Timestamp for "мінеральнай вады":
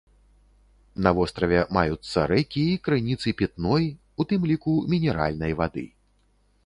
4.95-5.85